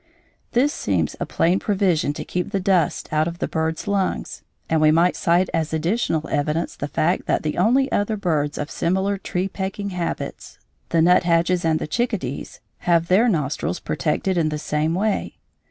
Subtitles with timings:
[0.53, 4.81] This seems a plain provision to keep the dust out of the bird's lungs; and
[4.81, 9.19] we might cite as additional evidence the fact that the only other birds of similar
[9.19, 10.57] tree pecking habits,
[10.89, 15.37] the nuthatches and the chickadees, have their nostrils protected in the same way.